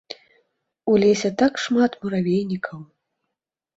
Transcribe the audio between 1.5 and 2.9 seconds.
шмат муравейнікаў.